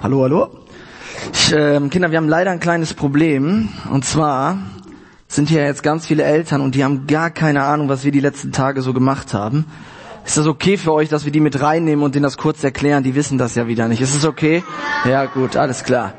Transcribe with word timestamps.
Hallo, 0.00 0.22
hallo. 0.22 0.48
Ich, 1.32 1.52
ähm, 1.52 1.90
Kinder, 1.90 2.12
wir 2.12 2.18
haben 2.18 2.28
leider 2.28 2.52
ein 2.52 2.60
kleines 2.60 2.94
Problem. 2.94 3.70
Und 3.90 4.04
zwar 4.04 4.56
sind 5.26 5.48
hier 5.48 5.64
jetzt 5.64 5.82
ganz 5.82 6.06
viele 6.06 6.22
Eltern 6.22 6.60
und 6.60 6.76
die 6.76 6.84
haben 6.84 7.08
gar 7.08 7.30
keine 7.30 7.64
Ahnung, 7.64 7.88
was 7.88 8.04
wir 8.04 8.12
die 8.12 8.20
letzten 8.20 8.52
Tage 8.52 8.82
so 8.82 8.92
gemacht 8.92 9.34
haben. 9.34 9.64
Ist 10.28 10.36
das 10.36 10.46
okay 10.46 10.76
für 10.76 10.92
euch, 10.92 11.08
dass 11.08 11.24
wir 11.24 11.32
die 11.32 11.40
mit 11.40 11.62
reinnehmen 11.62 12.04
und 12.04 12.14
denen 12.14 12.22
das 12.22 12.36
kurz 12.36 12.62
erklären? 12.62 13.02
Die 13.02 13.14
wissen 13.14 13.38
das 13.38 13.54
ja 13.54 13.66
wieder 13.66 13.88
nicht. 13.88 14.02
Ist 14.02 14.14
es 14.14 14.26
okay? 14.26 14.62
Ja, 15.08 15.24
gut, 15.24 15.56
alles 15.56 15.84
klar. 15.84 16.12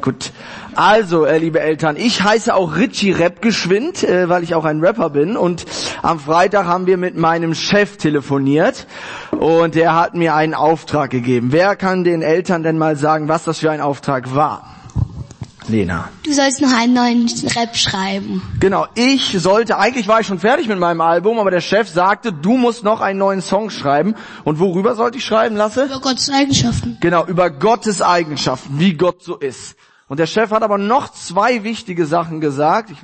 Gut. 0.00 0.30
Also, 0.76 1.24
äh, 1.24 1.38
liebe 1.38 1.58
Eltern, 1.58 1.96
ich 1.96 2.22
heiße 2.22 2.54
auch 2.54 2.76
Richie 2.76 3.10
Rap 3.10 3.42
geschwind, 3.42 4.04
äh, 4.04 4.28
weil 4.28 4.44
ich 4.44 4.54
auch 4.54 4.64
ein 4.64 4.78
Rapper 4.78 5.10
bin. 5.10 5.36
Und 5.36 5.64
am 6.02 6.20
Freitag 6.20 6.66
haben 6.66 6.86
wir 6.86 6.96
mit 6.96 7.16
meinem 7.16 7.56
Chef 7.56 7.96
telefoniert 7.96 8.86
und 9.32 9.74
der 9.74 9.96
hat 9.96 10.14
mir 10.14 10.36
einen 10.36 10.54
Auftrag 10.54 11.10
gegeben. 11.10 11.48
Wer 11.50 11.74
kann 11.74 12.04
den 12.04 12.22
Eltern 12.22 12.62
denn 12.62 12.78
mal 12.78 12.94
sagen, 12.94 13.26
was 13.26 13.42
das 13.42 13.58
für 13.58 13.72
ein 13.72 13.80
Auftrag 13.80 14.32
war? 14.32 14.76
Lena. 15.68 16.08
Du 16.22 16.32
sollst 16.32 16.60
noch 16.60 16.72
einen 16.72 16.94
neuen 16.94 17.28
Rap 17.56 17.76
schreiben. 17.76 18.42
Genau, 18.60 18.86
ich 18.94 19.36
sollte, 19.38 19.78
eigentlich 19.78 20.08
war 20.08 20.20
ich 20.20 20.26
schon 20.26 20.38
fertig 20.38 20.68
mit 20.68 20.78
meinem 20.78 21.00
Album, 21.00 21.38
aber 21.38 21.50
der 21.50 21.60
Chef 21.60 21.88
sagte, 21.88 22.32
du 22.32 22.56
musst 22.56 22.84
noch 22.84 23.00
einen 23.00 23.18
neuen 23.18 23.42
Song 23.42 23.70
schreiben. 23.70 24.14
Und 24.44 24.58
worüber 24.58 24.94
sollte 24.94 25.18
ich 25.18 25.24
schreiben, 25.24 25.56
Lasse? 25.56 25.86
Über 25.86 26.00
Gottes 26.00 26.30
Eigenschaften. 26.30 26.98
Genau, 27.00 27.26
über 27.26 27.50
Gottes 27.50 28.02
Eigenschaften, 28.02 28.78
wie 28.78 28.94
Gott 28.94 29.22
so 29.22 29.36
ist. 29.36 29.76
Und 30.08 30.20
der 30.20 30.26
Chef 30.26 30.50
hat 30.50 30.62
aber 30.62 30.78
noch 30.78 31.12
zwei 31.12 31.64
wichtige 31.64 32.06
Sachen 32.06 32.40
gesagt. 32.40 32.90
Ich, 32.90 32.98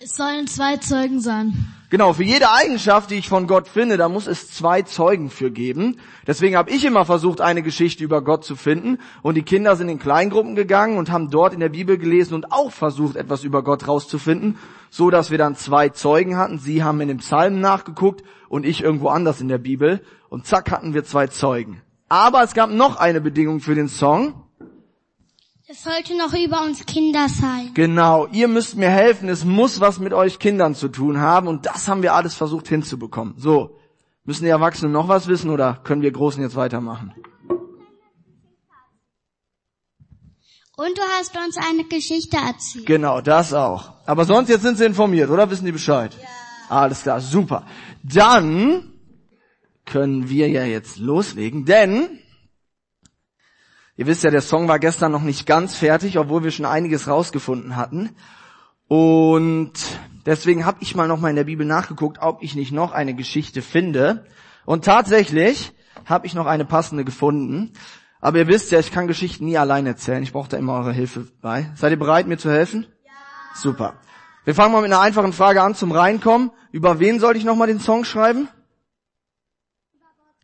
Es 0.00 0.16
sollen 0.16 0.46
zwei 0.46 0.76
Zeugen 0.76 1.20
sein. 1.20 1.73
Genau, 1.94 2.12
für 2.12 2.24
jede 2.24 2.50
Eigenschaft, 2.50 3.12
die 3.12 3.14
ich 3.14 3.28
von 3.28 3.46
Gott 3.46 3.68
finde, 3.68 3.96
da 3.96 4.08
muss 4.08 4.26
es 4.26 4.50
zwei 4.50 4.82
Zeugen 4.82 5.30
für 5.30 5.52
geben. 5.52 6.00
Deswegen 6.26 6.56
habe 6.56 6.72
ich 6.72 6.84
immer 6.84 7.04
versucht, 7.04 7.40
eine 7.40 7.62
Geschichte 7.62 8.02
über 8.02 8.20
Gott 8.20 8.44
zu 8.44 8.56
finden. 8.56 8.98
Und 9.22 9.36
die 9.36 9.44
Kinder 9.44 9.76
sind 9.76 9.88
in 9.88 10.00
Kleingruppen 10.00 10.56
gegangen 10.56 10.98
und 10.98 11.12
haben 11.12 11.30
dort 11.30 11.54
in 11.54 11.60
der 11.60 11.68
Bibel 11.68 11.96
gelesen 11.96 12.34
und 12.34 12.50
auch 12.50 12.72
versucht, 12.72 13.14
etwas 13.14 13.44
über 13.44 13.62
Gott 13.62 13.86
rauszufinden, 13.86 14.58
so 14.90 15.08
dass 15.10 15.30
wir 15.30 15.38
dann 15.38 15.54
zwei 15.54 15.88
Zeugen 15.88 16.36
hatten. 16.36 16.58
Sie 16.58 16.82
haben 16.82 17.00
in 17.00 17.06
den 17.06 17.18
Psalmen 17.18 17.60
nachgeguckt 17.60 18.24
und 18.48 18.66
ich 18.66 18.82
irgendwo 18.82 19.06
anders 19.06 19.40
in 19.40 19.46
der 19.46 19.58
Bibel. 19.58 20.02
Und 20.28 20.46
zack 20.46 20.72
hatten 20.72 20.94
wir 20.94 21.04
zwei 21.04 21.28
Zeugen. 21.28 21.80
Aber 22.08 22.42
es 22.42 22.54
gab 22.54 22.70
noch 22.70 22.96
eine 22.96 23.20
Bedingung 23.20 23.60
für 23.60 23.76
den 23.76 23.86
Song. 23.86 24.43
Es 25.74 25.82
sollte 25.82 26.16
noch 26.16 26.32
über 26.32 26.62
uns 26.62 26.86
Kinder 26.86 27.28
sein. 27.28 27.72
Genau, 27.74 28.28
ihr 28.28 28.46
müsst 28.46 28.76
mir 28.76 28.90
helfen, 28.90 29.28
es 29.28 29.44
muss 29.44 29.80
was 29.80 29.98
mit 29.98 30.12
euch 30.12 30.38
Kindern 30.38 30.76
zu 30.76 30.86
tun 30.86 31.18
haben 31.18 31.48
und 31.48 31.66
das 31.66 31.88
haben 31.88 32.00
wir 32.02 32.14
alles 32.14 32.36
versucht 32.36 32.68
hinzubekommen. 32.68 33.34
So, 33.38 33.76
müssen 34.22 34.44
die 34.44 34.50
Erwachsenen 34.50 34.92
noch 34.92 35.08
was 35.08 35.26
wissen 35.26 35.50
oder 35.50 35.80
können 35.82 36.02
wir 36.02 36.12
Großen 36.12 36.40
jetzt 36.40 36.54
weitermachen? 36.54 37.12
Und 40.76 40.96
du 40.96 41.02
hast 41.18 41.36
uns 41.36 41.56
eine 41.56 41.82
Geschichte 41.82 42.36
erzählt. 42.36 42.86
Genau, 42.86 43.20
das 43.20 43.52
auch. 43.52 43.94
Aber 44.06 44.24
sonst 44.26 44.50
jetzt 44.50 44.62
sind 44.62 44.78
sie 44.78 44.84
informiert, 44.84 45.28
oder? 45.28 45.50
Wissen 45.50 45.66
die 45.66 45.72
Bescheid? 45.72 46.16
Ja. 46.22 46.28
Alles 46.68 47.02
klar, 47.02 47.20
super. 47.20 47.66
Dann 48.04 48.92
können 49.84 50.28
wir 50.28 50.48
ja 50.48 50.62
jetzt 50.62 50.98
loslegen, 50.98 51.64
denn 51.64 52.20
Ihr 53.96 54.06
wisst 54.06 54.24
ja, 54.24 54.30
der 54.30 54.40
Song 54.40 54.66
war 54.66 54.78
gestern 54.78 55.12
noch 55.12 55.22
nicht 55.22 55.46
ganz 55.46 55.76
fertig, 55.76 56.18
obwohl 56.18 56.42
wir 56.42 56.50
schon 56.50 56.66
einiges 56.66 57.06
rausgefunden 57.06 57.76
hatten. 57.76 58.10
Und 58.88 59.72
deswegen 60.26 60.66
habe 60.66 60.78
ich 60.80 60.96
mal 60.96 61.06
noch 61.06 61.20
mal 61.20 61.30
in 61.30 61.36
der 61.36 61.44
Bibel 61.44 61.64
nachgeguckt, 61.64 62.18
ob 62.20 62.42
ich 62.42 62.56
nicht 62.56 62.72
noch 62.72 62.92
eine 62.92 63.14
Geschichte 63.14 63.62
finde. 63.62 64.26
Und 64.64 64.84
tatsächlich 64.84 65.72
habe 66.06 66.26
ich 66.26 66.34
noch 66.34 66.46
eine 66.46 66.64
passende 66.64 67.04
gefunden. 67.04 67.72
Aber 68.20 68.38
ihr 68.38 68.48
wisst 68.48 68.72
ja, 68.72 68.80
ich 68.80 68.90
kann 68.90 69.06
Geschichten 69.06 69.44
nie 69.44 69.58
allein 69.58 69.86
erzählen. 69.86 70.22
Ich 70.22 70.32
brauche 70.32 70.48
da 70.48 70.56
immer 70.56 70.74
eure 70.74 70.92
Hilfe 70.92 71.28
bei. 71.40 71.70
Seid 71.76 71.92
ihr 71.92 71.98
bereit, 71.98 72.26
mir 72.26 72.38
zu 72.38 72.50
helfen? 72.50 72.86
Ja. 73.04 73.10
Super. 73.54 73.94
Wir 74.44 74.54
fangen 74.54 74.72
mal 74.72 74.82
mit 74.82 74.90
einer 74.90 75.00
einfachen 75.00 75.32
Frage 75.32 75.62
an 75.62 75.74
zum 75.74 75.92
Reinkommen. 75.92 76.50
Über 76.72 76.98
wen 76.98 77.20
sollte 77.20 77.38
ich 77.38 77.44
noch 77.44 77.56
mal 77.56 77.66
den 77.66 77.80
Song 77.80 78.04
schreiben? 78.04 78.48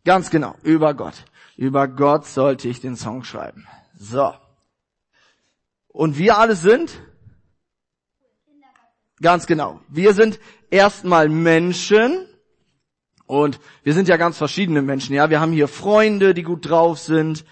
Ganz 0.05 0.29
genau, 0.29 0.55
über 0.63 0.93
Gott. 0.93 1.25
Über 1.57 1.87
Gott 1.87 2.25
sollte 2.25 2.67
ich 2.67 2.81
den 2.81 2.95
Song 2.95 3.23
schreiben. 3.23 3.67
So. 3.95 4.33
Und 5.87 6.17
wir 6.17 6.37
alle 6.37 6.55
sind? 6.55 7.01
Ganz 9.21 9.45
genau. 9.45 9.81
Wir 9.87 10.13
sind 10.13 10.39
erstmal 10.69 11.29
Menschen. 11.29 12.25
Und 13.27 13.59
wir 13.83 13.93
sind 13.93 14.07
ja 14.07 14.17
ganz 14.17 14.37
verschiedene 14.37 14.81
Menschen, 14.81 15.15
ja. 15.15 15.29
Wir 15.29 15.39
haben 15.39 15.53
hier 15.53 15.67
Freunde, 15.67 16.33
die 16.33 16.43
gut 16.43 16.69
drauf 16.69 16.99
sind. 16.99 17.45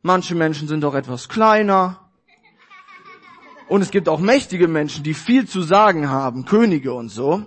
Manche 0.00 0.34
Menschen 0.34 0.68
sind 0.68 0.84
auch 0.84 0.94
etwas 0.94 1.28
kleiner. 1.28 2.10
Und 3.68 3.82
es 3.82 3.90
gibt 3.90 4.08
auch 4.08 4.20
mächtige 4.20 4.68
Menschen, 4.68 5.02
die 5.02 5.14
viel 5.14 5.48
zu 5.48 5.62
sagen 5.62 6.08
haben, 6.08 6.44
Könige 6.44 6.94
und 6.94 7.08
so. 7.08 7.44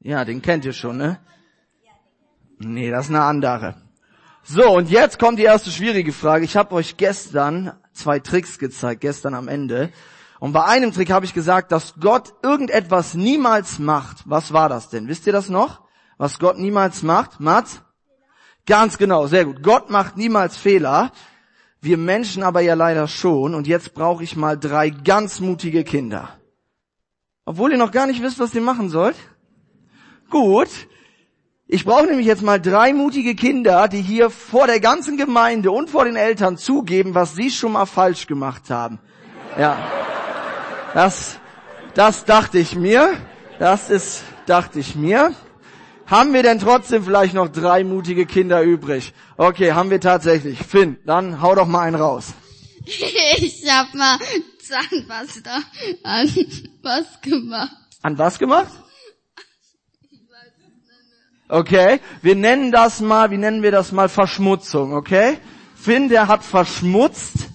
Ja, 0.00 0.24
den 0.24 0.42
kennt 0.42 0.64
ihr 0.64 0.74
schon, 0.74 0.98
ne? 0.98 1.18
Nee, 2.58 2.90
das 2.90 3.06
ist 3.06 3.14
eine 3.14 3.22
andere. 3.22 3.74
So, 4.42 4.76
und 4.76 4.90
jetzt 4.90 5.18
kommt 5.18 5.38
die 5.38 5.44
erste 5.44 5.70
schwierige 5.70 6.12
Frage. 6.12 6.44
Ich 6.44 6.56
habe 6.56 6.74
euch 6.74 6.96
gestern 6.96 7.72
zwei 7.92 8.18
Tricks 8.18 8.58
gezeigt, 8.58 9.02
gestern 9.02 9.34
am 9.34 9.46
Ende. 9.46 9.92
Und 10.40 10.52
bei 10.52 10.64
einem 10.64 10.92
Trick 10.92 11.10
habe 11.10 11.24
ich 11.24 11.34
gesagt, 11.34 11.72
dass 11.72 11.94
Gott 12.00 12.32
irgendetwas 12.42 13.14
niemals 13.14 13.78
macht. 13.78 14.18
Was 14.24 14.52
war 14.52 14.68
das 14.68 14.88
denn? 14.88 15.08
Wisst 15.08 15.26
ihr 15.26 15.32
das 15.32 15.48
noch? 15.48 15.82
Was 16.16 16.38
Gott 16.38 16.58
niemals 16.58 17.02
macht? 17.02 17.40
Mats? 17.40 17.82
Ganz 18.66 18.98
genau, 18.98 19.26
sehr 19.26 19.44
gut. 19.44 19.62
Gott 19.62 19.90
macht 19.90 20.16
niemals 20.16 20.56
Fehler. 20.56 21.12
Wir 21.80 21.96
Menschen 21.96 22.42
aber 22.42 22.60
ja 22.60 22.74
leider 22.74 23.06
schon. 23.06 23.54
Und 23.54 23.66
jetzt 23.66 23.94
brauche 23.94 24.24
ich 24.24 24.36
mal 24.36 24.58
drei 24.58 24.90
ganz 24.90 25.40
mutige 25.40 25.84
Kinder. 25.84 26.30
Obwohl 27.44 27.72
ihr 27.72 27.78
noch 27.78 27.92
gar 27.92 28.06
nicht 28.06 28.22
wisst, 28.22 28.38
was 28.38 28.54
ihr 28.54 28.60
machen 28.60 28.88
sollt. 28.88 29.16
Gut, 30.28 30.68
ich 31.70 31.84
brauche 31.84 32.06
nämlich 32.06 32.26
jetzt 32.26 32.40
mal 32.40 32.58
drei 32.58 32.94
mutige 32.94 33.34
Kinder, 33.34 33.88
die 33.88 34.00
hier 34.00 34.30
vor 34.30 34.66
der 34.66 34.80
ganzen 34.80 35.18
Gemeinde 35.18 35.70
und 35.70 35.90
vor 35.90 36.06
den 36.06 36.16
Eltern 36.16 36.56
zugeben, 36.56 37.14
was 37.14 37.34
sie 37.34 37.50
schon 37.50 37.72
mal 37.72 37.84
falsch 37.84 38.26
gemacht 38.26 38.70
haben. 38.70 38.98
Ja. 39.58 39.76
Das, 40.94 41.38
das 41.92 42.24
dachte 42.24 42.58
ich 42.58 42.74
mir. 42.74 43.12
Das 43.58 43.90
ist, 43.90 44.22
dachte 44.46 44.78
ich 44.78 44.94
mir. 44.94 45.34
Haben 46.06 46.32
wir 46.32 46.42
denn 46.42 46.58
trotzdem 46.58 47.04
vielleicht 47.04 47.34
noch 47.34 47.48
drei 47.50 47.84
mutige 47.84 48.24
Kinder 48.24 48.62
übrig? 48.62 49.12
Okay, 49.36 49.72
haben 49.72 49.90
wir 49.90 50.00
tatsächlich. 50.00 50.60
Finn, 50.60 50.96
dann 51.04 51.42
hau 51.42 51.54
doch 51.54 51.66
mal 51.66 51.82
einen 51.82 51.96
raus. 51.96 52.32
Ich 53.36 53.70
hab 53.70 53.92
mal 53.92 54.18
Zahnpasta 54.58 55.58
an 56.02 56.30
was 56.80 57.20
gemacht. 57.20 57.76
An 58.00 58.16
was 58.16 58.38
gemacht? 58.38 58.72
Okay? 61.48 62.00
Wir 62.22 62.34
nennen 62.34 62.70
das 62.72 63.00
mal, 63.00 63.30
wie 63.30 63.38
nennen 63.38 63.62
wir 63.62 63.70
das 63.70 63.92
mal? 63.92 64.08
Verschmutzung, 64.08 64.92
okay? 64.92 65.38
Finn, 65.74 66.08
der 66.08 66.28
hat 66.28 66.44
verschmutzt. 66.44 67.48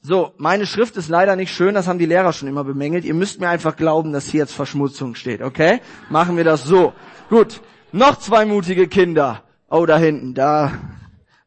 So, 0.00 0.32
meine 0.38 0.66
Schrift 0.66 0.96
ist 0.96 1.08
leider 1.08 1.36
nicht 1.36 1.52
schön, 1.52 1.74
das 1.74 1.86
haben 1.86 1.98
die 1.98 2.06
Lehrer 2.06 2.32
schon 2.32 2.48
immer 2.48 2.64
bemängelt. 2.64 3.04
Ihr 3.04 3.14
müsst 3.14 3.40
mir 3.40 3.48
einfach 3.48 3.76
glauben, 3.76 4.12
dass 4.12 4.26
hier 4.26 4.40
jetzt 4.40 4.54
Verschmutzung 4.54 5.14
steht, 5.14 5.42
okay? 5.42 5.80
Machen 6.08 6.36
wir 6.36 6.44
das 6.44 6.64
so. 6.64 6.94
Gut, 7.28 7.60
noch 7.92 8.18
zwei 8.18 8.46
mutige 8.46 8.88
Kinder. 8.88 9.42
Oh, 9.68 9.84
da 9.84 9.98
hinten, 9.98 10.34
da 10.34 10.72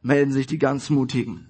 melden 0.00 0.32
sich 0.32 0.46
die 0.46 0.58
ganz 0.58 0.90
mutigen. 0.90 1.48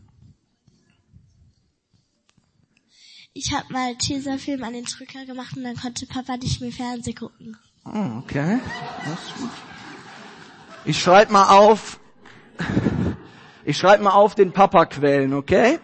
Ich 3.34 3.52
habe 3.52 3.72
mal 3.72 3.96
Tesafilm 3.96 4.62
an 4.62 4.74
den 4.74 4.84
Drücker 4.84 5.24
gemacht 5.26 5.56
und 5.56 5.64
dann 5.64 5.76
konnte 5.76 6.06
Papa 6.06 6.36
nicht 6.36 6.60
mehr 6.60 6.72
Fernsehen 6.72 7.14
gucken. 7.14 7.56
Oh, 7.84 8.18
okay. 8.18 8.60
Das 9.04 9.22
ist 9.22 9.36
gut. 9.38 9.50
Ich 10.84 11.00
schreibe 11.00 11.32
mal 11.32 11.48
auf, 11.48 12.00
ich 13.64 13.78
schreibe 13.78 14.02
mal 14.02 14.12
auf 14.12 14.34
den 14.34 14.52
Papa 14.52 14.86
quälen, 14.86 15.34
okay? 15.34 15.78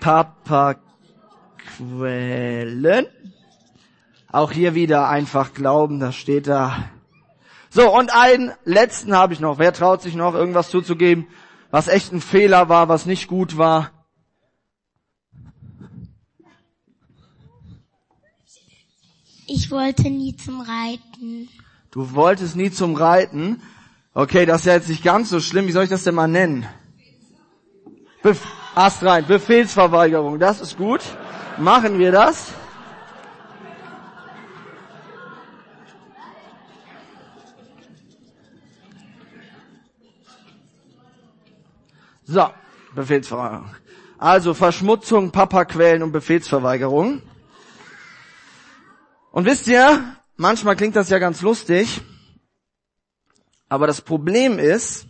Papa 0.00 0.76
quälen. 1.76 3.06
Auch 4.32 4.52
hier 4.52 4.74
wieder 4.74 5.08
einfach 5.08 5.54
glauben, 5.54 6.00
das 6.00 6.16
steht 6.16 6.46
da. 6.46 6.90
So, 7.68 7.94
und 7.96 8.12
einen 8.14 8.52
letzten 8.64 9.16
habe 9.16 9.32
ich 9.32 9.40
noch. 9.40 9.58
Wer 9.58 9.72
traut 9.72 10.02
sich 10.02 10.14
noch, 10.14 10.34
irgendwas 10.34 10.70
zuzugeben, 10.70 11.26
was 11.70 11.88
echt 11.88 12.12
ein 12.12 12.20
Fehler 12.20 12.68
war, 12.68 12.88
was 12.88 13.06
nicht 13.06 13.28
gut 13.28 13.58
war? 13.58 13.90
Ich 19.52 19.72
wollte 19.72 20.08
nie 20.10 20.36
zum 20.36 20.60
Reiten. 20.60 21.48
Du 21.90 22.14
wolltest 22.14 22.54
nie 22.54 22.70
zum 22.70 22.94
Reiten? 22.94 23.60
Okay, 24.14 24.46
das 24.46 24.60
ist 24.60 24.66
ja 24.66 24.74
jetzt 24.74 24.88
nicht 24.88 25.02
ganz 25.02 25.28
so 25.28 25.40
schlimm. 25.40 25.66
Wie 25.66 25.72
soll 25.72 25.82
ich 25.82 25.90
das 25.90 26.04
denn 26.04 26.14
mal 26.14 26.28
nennen? 26.28 26.68
Bef 28.22 28.46
Ast 28.76 29.02
rein, 29.02 29.26
Befehlsverweigerung. 29.26 30.38
Das 30.38 30.60
ist 30.60 30.76
gut. 30.76 31.00
Machen 31.58 31.98
wir 31.98 32.12
das. 32.12 32.52
So, 42.24 42.46
Befehlsverweigerung. 42.94 43.74
Also 44.16 44.54
Verschmutzung, 44.54 45.32
Papaquellen 45.32 46.04
und 46.04 46.12
Befehlsverweigerung. 46.12 47.22
Und 49.32 49.44
wisst 49.44 49.68
ihr, 49.68 50.16
manchmal 50.36 50.76
klingt 50.76 50.96
das 50.96 51.08
ja 51.08 51.18
ganz 51.18 51.40
lustig, 51.40 52.02
aber 53.68 53.86
das 53.86 54.00
Problem 54.00 54.58
ist, 54.58 55.06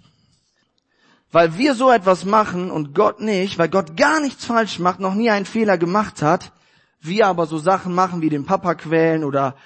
weil 1.33 1.57
wir 1.57 1.75
so 1.75 1.91
etwas 1.91 2.25
machen 2.25 2.71
und 2.71 2.95
Gott 2.95 3.21
nicht, 3.21 3.57
weil 3.59 3.71
Gott 3.71 3.97
gar 3.97 4.21
nichts 4.21 4.45
falsch 4.45 4.79
macht, 4.79 5.01
noch 5.01 5.15
nie 5.15 5.31
einen 5.31 5.47
Fehler 5.47 5.79
gemacht 5.79 6.21
hat, 6.21 6.53
wir 7.01 7.27
aber 7.27 7.47
so 7.47 7.57
Sachen 7.57 7.95
machen 7.95 8.21
wie 8.21 8.29
den 8.29 8.45
Papa 8.45 8.75
quälen 8.75 9.25
oder 9.25 9.57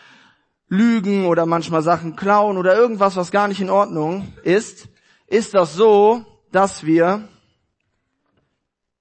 lügen 0.68 1.26
oder 1.26 1.46
manchmal 1.46 1.82
Sachen 1.82 2.14
klauen 2.14 2.56
oder 2.56 2.76
irgendwas, 2.76 3.16
was 3.16 3.32
gar 3.32 3.48
nicht 3.48 3.60
in 3.60 3.70
Ordnung 3.70 4.32
ist, 4.44 4.88
ist 5.26 5.54
das 5.54 5.74
so, 5.74 6.24
dass 6.52 6.84
wir 6.84 7.28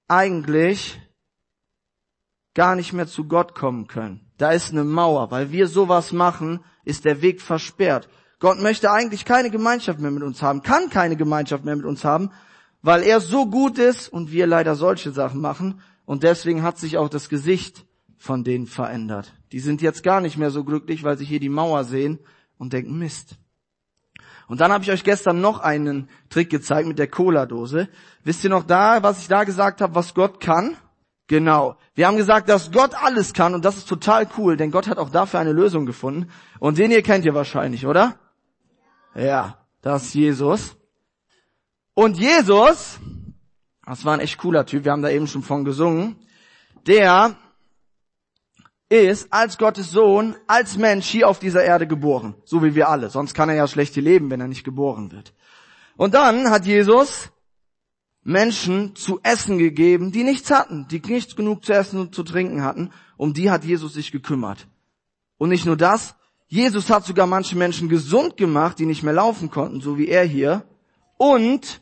eigentlich 0.07 0.99
gar 2.55 2.75
nicht 2.75 2.93
mehr 2.93 3.07
zu 3.07 3.27
Gott 3.27 3.53
kommen 3.53 3.87
können. 3.87 4.22
Da 4.37 4.51
ist 4.51 4.71
eine 4.71 4.83
Mauer. 4.83 5.31
Weil 5.31 5.51
wir 5.51 5.67
sowas 5.67 6.11
machen, 6.11 6.59
ist 6.85 7.05
der 7.05 7.21
Weg 7.21 7.41
versperrt. 7.41 8.09
Gott 8.39 8.59
möchte 8.59 8.91
eigentlich 8.91 9.25
keine 9.25 9.49
Gemeinschaft 9.49 9.99
mehr 9.99 10.11
mit 10.11 10.23
uns 10.23 10.41
haben, 10.41 10.63
kann 10.63 10.89
keine 10.89 11.15
Gemeinschaft 11.15 11.63
mehr 11.63 11.77
mit 11.77 11.85
uns 11.85 12.03
haben, 12.03 12.29
weil 12.81 13.03
er 13.03 13.21
so 13.21 13.45
gut 13.45 13.77
ist 13.77 14.09
und 14.09 14.31
wir 14.31 14.47
leider 14.47 14.75
solche 14.75 15.11
Sachen 15.11 15.39
machen. 15.39 15.79
Und 16.05 16.23
deswegen 16.23 16.61
hat 16.61 16.77
sich 16.77 16.97
auch 16.97 17.07
das 17.07 17.29
Gesicht 17.29 17.85
von 18.17 18.43
denen 18.43 18.67
verändert. 18.67 19.33
Die 19.53 19.59
sind 19.59 19.81
jetzt 19.81 20.03
gar 20.03 20.19
nicht 20.19 20.37
mehr 20.37 20.51
so 20.51 20.63
glücklich, 20.63 21.03
weil 21.03 21.17
sie 21.17 21.25
hier 21.25 21.39
die 21.39 21.49
Mauer 21.49 21.85
sehen 21.85 22.19
und 22.57 22.73
denken, 22.73 22.97
Mist. 22.97 23.37
Und 24.47 24.59
dann 24.59 24.71
habe 24.71 24.83
ich 24.83 24.91
euch 24.91 25.03
gestern 25.03 25.39
noch 25.39 25.59
einen 25.59 26.09
Trick 26.29 26.49
gezeigt 26.49 26.87
mit 26.87 26.99
der 26.99 27.07
Cola-Dose. 27.07 27.87
Wisst 28.23 28.43
ihr 28.43 28.49
noch 28.49 28.63
da, 28.63 29.03
was 29.03 29.19
ich 29.19 29.27
da 29.27 29.45
gesagt 29.45 29.81
habe, 29.81 29.95
was 29.95 30.13
Gott 30.13 30.39
kann? 30.39 30.75
Genau. 31.33 31.77
Wir 31.95 32.05
haben 32.05 32.17
gesagt, 32.17 32.47
dass 32.47 32.71
Gott 32.71 32.93
alles 32.93 33.33
kann 33.33 33.55
und 33.55 33.65
das 33.65 33.75
ist 33.75 33.89
total 33.89 34.27
cool, 34.37 34.55
denn 34.55 34.69
Gott 34.69 34.87
hat 34.87 34.99
auch 34.99 35.09
dafür 35.09 35.39
eine 35.39 35.51
Lösung 35.51 35.87
gefunden. 35.87 36.29
Und 36.59 36.77
den 36.77 36.91
hier 36.91 37.01
kennt 37.01 37.25
ihr 37.25 37.33
wahrscheinlich, 37.33 37.87
oder? 37.87 38.19
Ja, 39.15 39.57
das 39.81 40.03
ist 40.03 40.13
Jesus. 40.13 40.77
Und 41.95 42.19
Jesus, 42.19 42.99
das 43.83 44.05
war 44.05 44.13
ein 44.13 44.19
echt 44.19 44.37
cooler 44.37 44.67
Typ, 44.67 44.85
wir 44.85 44.91
haben 44.91 45.01
da 45.01 45.09
eben 45.09 45.25
schon 45.25 45.41
von 45.41 45.65
gesungen, 45.65 46.17
der 46.85 47.35
ist 48.89 49.33
als 49.33 49.57
Gottes 49.57 49.89
Sohn, 49.89 50.35
als 50.45 50.77
Mensch 50.77 51.07
hier 51.07 51.27
auf 51.27 51.39
dieser 51.39 51.63
Erde 51.63 51.87
geboren. 51.87 52.35
So 52.45 52.61
wie 52.61 52.75
wir 52.75 52.89
alle. 52.89 53.09
Sonst 53.09 53.33
kann 53.33 53.49
er 53.49 53.55
ja 53.55 53.67
schlecht 53.67 53.95
hier 53.95 54.03
leben, 54.03 54.29
wenn 54.29 54.39
er 54.39 54.47
nicht 54.47 54.65
geboren 54.65 55.11
wird. 55.11 55.33
Und 55.97 56.13
dann 56.13 56.51
hat 56.51 56.67
Jesus 56.67 57.32
Menschen 58.23 58.95
zu 58.95 59.19
essen 59.23 59.57
gegeben, 59.57 60.11
die 60.11 60.23
nichts 60.23 60.49
hatten, 60.49 60.87
die 60.87 61.01
nichts 61.01 61.35
genug 61.35 61.65
zu 61.65 61.73
essen 61.73 61.99
und 61.99 62.15
zu 62.15 62.23
trinken 62.23 62.63
hatten. 62.63 62.91
Um 63.17 63.33
die 63.33 63.51
hat 63.51 63.63
Jesus 63.65 63.93
sich 63.93 64.11
gekümmert. 64.11 64.67
Und 65.37 65.49
nicht 65.49 65.65
nur 65.65 65.77
das, 65.77 66.15
Jesus 66.47 66.89
hat 66.89 67.05
sogar 67.05 67.27
manche 67.27 67.57
Menschen 67.57 67.89
gesund 67.89 68.37
gemacht, 68.37 68.79
die 68.79 68.85
nicht 68.85 69.03
mehr 69.03 69.13
laufen 69.13 69.49
konnten, 69.49 69.81
so 69.81 69.97
wie 69.97 70.07
er 70.07 70.23
hier. 70.23 70.63
Und 71.17 71.81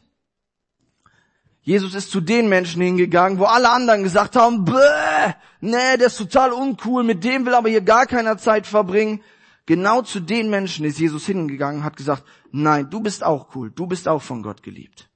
Jesus 1.62 1.94
ist 1.94 2.10
zu 2.10 2.22
den 2.22 2.50
Menschen 2.50 2.82
hingegangen, 2.82 3.38
wo 3.38 3.46
alle 3.46 3.70
anderen 3.70 4.02
gesagt 4.02 4.36
haben, 4.36 4.66
Bäh, 4.66 5.34
nee, 5.60 5.98
der 5.98 6.08
ist 6.08 6.18
total 6.18 6.54
uncool, 6.54 7.04
mit 7.04 7.24
dem 7.24 7.46
will 7.46 7.54
aber 7.54 7.70
hier 7.70 7.82
gar 7.82 8.08
keiner 8.08 8.38
Zeit 8.38 8.66
verbringen. 8.66 9.22
Genau 9.68 10.02
zu 10.02 10.20
den 10.20 10.50
Menschen 10.50 10.86
ist 10.86 11.00
Jesus 11.00 11.28
hingegangen, 11.28 11.84
hat 11.84 11.98
gesagt, 11.98 12.24
nein, 12.52 12.90
du 12.90 13.00
bist 13.00 13.24
auch 13.24 13.56
cool, 13.56 13.70
du 13.70 13.86
bist 13.86 14.08
auch 14.08 14.22
von 14.24 14.42
Gott 14.42 14.64
geliebt. 14.64 15.11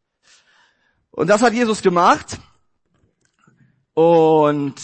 Und 1.15 1.27
das 1.27 1.41
hat 1.41 1.53
Jesus 1.53 1.81
gemacht. 1.81 2.39
Und 3.93 4.75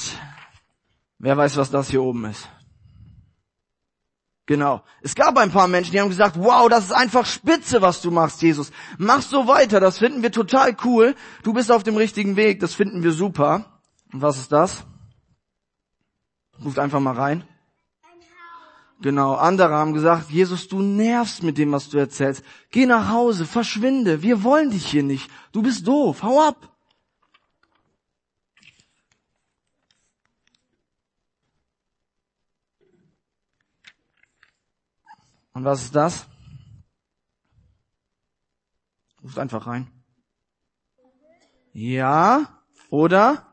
wer 1.20 1.36
weiß, 1.36 1.58
was 1.58 1.70
das 1.70 1.90
hier 1.90 2.02
oben 2.02 2.26
ist. 2.26 2.48
Genau. 4.46 4.82
Es 5.02 5.14
gab 5.14 5.38
ein 5.38 5.52
paar 5.52 5.68
Menschen, 5.68 5.92
die 5.92 6.00
haben 6.00 6.10
gesagt, 6.10 6.38
wow, 6.40 6.70
das 6.70 6.86
ist 6.86 6.94
einfach 6.94 7.26
spitze, 7.26 7.82
was 7.82 8.02
du 8.02 8.12
machst, 8.12 8.42
Jesus. 8.42 8.72
Mach 8.98 9.22
so 9.22 9.48
weiter, 9.48 9.82
das 9.82 10.00
finden 10.00 10.24
wir 10.24 10.32
total 10.32 10.76
cool. 10.86 11.16
Du 11.44 11.54
bist 11.54 11.70
auf 11.70 11.84
dem 11.84 11.98
richtigen 11.98 12.38
Weg, 12.38 12.62
das 12.62 12.74
finden 12.74 13.04
wir 13.04 13.12
super. 13.12 13.66
Und 14.14 14.22
was 14.22 14.38
ist 14.38 14.54
das? 14.54 14.86
Ruft 16.64 16.80
einfach 16.80 17.02
mal 17.02 17.16
rein. 17.16 17.44
Genau, 19.02 19.34
andere 19.34 19.74
haben 19.74 19.94
gesagt, 19.94 20.30
Jesus, 20.30 20.68
du 20.68 20.80
nervst 20.80 21.42
mit 21.42 21.58
dem, 21.58 21.72
was 21.72 21.90
du 21.90 21.98
erzählst. 21.98 22.44
Geh 22.70 22.86
nach 22.86 23.10
Hause, 23.10 23.46
verschwinde, 23.46 24.22
wir 24.22 24.44
wollen 24.44 24.70
dich 24.70 24.86
hier 24.86 25.02
nicht. 25.02 25.30
Du 25.52 25.64
bist 25.64 25.88
doof, 25.88 26.22
hau 26.22 26.40
ab. 26.40 26.70
Und 35.54 35.66
was 35.66 35.84
ist 35.84 35.96
das? 35.96 36.28
Ruft 39.24 39.40
einfach 39.40 39.66
rein. 39.66 39.92
Ja, 41.74 42.64
oder? 42.90 43.51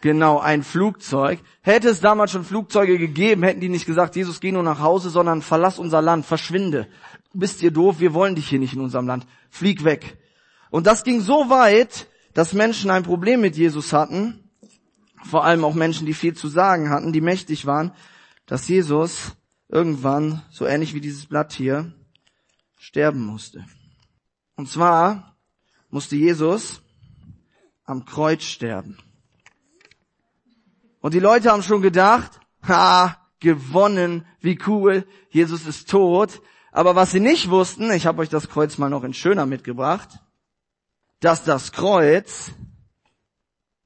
Genau, 0.00 0.38
ein 0.38 0.62
Flugzeug. 0.62 1.40
Hätte 1.60 1.90
es 1.90 2.00
damals 2.00 2.30
schon 2.30 2.44
Flugzeuge 2.44 2.98
gegeben, 2.98 3.42
hätten 3.42 3.60
die 3.60 3.68
nicht 3.68 3.86
gesagt, 3.86 4.16
Jesus, 4.16 4.40
geh 4.40 4.50
nur 4.50 4.62
nach 4.62 4.80
Hause, 4.80 5.10
sondern 5.10 5.42
verlass 5.42 5.78
unser 5.78 6.00
Land, 6.00 6.24
verschwinde. 6.24 6.88
Bist 7.34 7.60
dir 7.60 7.70
doof, 7.70 8.00
wir 8.00 8.14
wollen 8.14 8.34
dich 8.34 8.48
hier 8.48 8.58
nicht 8.58 8.74
in 8.74 8.80
unserem 8.80 9.06
Land. 9.06 9.26
Flieg 9.50 9.84
weg. 9.84 10.18
Und 10.70 10.86
das 10.86 11.04
ging 11.04 11.20
so 11.20 11.50
weit, 11.50 12.08
dass 12.32 12.54
Menschen 12.54 12.90
ein 12.90 13.02
Problem 13.02 13.40
mit 13.40 13.56
Jesus 13.56 13.92
hatten, 13.92 14.50
vor 15.24 15.44
allem 15.44 15.64
auch 15.64 15.74
Menschen, 15.74 16.06
die 16.06 16.14
viel 16.14 16.34
zu 16.34 16.48
sagen 16.48 16.88
hatten, 16.88 17.12
die 17.12 17.20
mächtig 17.20 17.66
waren, 17.66 17.92
dass 18.46 18.68
Jesus 18.68 19.36
irgendwann, 19.68 20.42
so 20.50 20.64
ähnlich 20.66 20.94
wie 20.94 21.00
dieses 21.00 21.26
Blatt 21.26 21.52
hier, 21.52 21.92
sterben 22.78 23.20
musste. 23.20 23.66
Und 24.56 24.68
zwar 24.68 25.36
musste 25.90 26.16
Jesus 26.16 26.80
am 27.84 28.06
Kreuz 28.06 28.44
sterben. 28.44 28.96
Und 31.00 31.14
die 31.14 31.20
Leute 31.20 31.50
haben 31.50 31.62
schon 31.62 31.82
gedacht, 31.82 32.40
ha, 32.66 33.16
gewonnen, 33.40 34.26
wie 34.40 34.58
cool, 34.66 35.06
Jesus 35.30 35.66
ist 35.66 35.90
tot. 35.90 36.42
Aber 36.72 36.94
was 36.94 37.10
sie 37.10 37.20
nicht 37.20 37.50
wussten, 37.50 37.90
ich 37.90 38.06
habe 38.06 38.22
euch 38.22 38.28
das 38.28 38.48
Kreuz 38.48 38.78
mal 38.78 38.90
noch 38.90 39.02
in 39.02 39.14
schöner 39.14 39.46
mitgebracht, 39.46 40.08
dass 41.20 41.42
das 41.42 41.72
Kreuz 41.72 42.52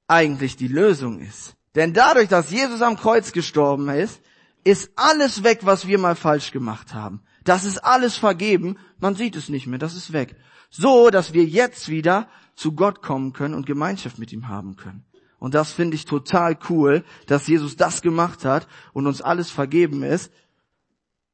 eigentlich 0.06 0.56
die 0.56 0.68
Lösung 0.68 1.20
ist. 1.20 1.56
Denn 1.74 1.92
dadurch, 1.92 2.28
dass 2.28 2.50
Jesus 2.50 2.82
am 2.82 2.96
Kreuz 2.96 3.32
gestorben 3.32 3.88
ist, 3.88 4.20
ist 4.64 4.90
alles 4.96 5.42
weg, 5.42 5.60
was 5.62 5.86
wir 5.86 5.98
mal 5.98 6.16
falsch 6.16 6.50
gemacht 6.50 6.94
haben. 6.94 7.22
Das 7.44 7.64
ist 7.64 7.78
alles 7.78 8.16
vergeben, 8.16 8.78
man 8.98 9.14
sieht 9.14 9.36
es 9.36 9.48
nicht 9.48 9.66
mehr, 9.66 9.78
das 9.78 9.94
ist 9.94 10.12
weg. 10.12 10.36
So, 10.70 11.10
dass 11.10 11.32
wir 11.32 11.44
jetzt 11.44 11.88
wieder 11.88 12.28
zu 12.56 12.72
Gott 12.72 13.02
kommen 13.02 13.32
können 13.32 13.54
und 13.54 13.66
Gemeinschaft 13.66 14.18
mit 14.18 14.32
ihm 14.32 14.48
haben 14.48 14.76
können. 14.76 15.04
Und 15.44 15.52
das 15.52 15.72
finde 15.72 15.94
ich 15.94 16.06
total 16.06 16.56
cool, 16.70 17.04
dass 17.26 17.46
Jesus 17.46 17.76
das 17.76 18.00
gemacht 18.00 18.46
hat 18.46 18.66
und 18.94 19.06
uns 19.06 19.20
alles 19.20 19.50
vergeben 19.50 20.02
ist. 20.02 20.32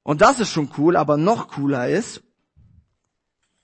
Und 0.02 0.20
das 0.20 0.40
ist 0.40 0.50
schon 0.50 0.68
cool, 0.78 0.96
aber 0.96 1.16
noch 1.16 1.46
cooler 1.46 1.88
ist, 1.88 2.20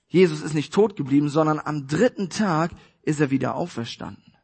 Jesus 0.07 0.41
ist 0.41 0.53
nicht 0.53 0.73
tot 0.73 0.95
geblieben, 0.95 1.27
sondern 1.27 1.59
am 1.59 1.85
dritten 1.85 2.29
Tag 2.29 2.71
ist 3.01 3.19
er 3.19 3.29
wieder 3.29 3.55
auferstanden. 3.55 4.37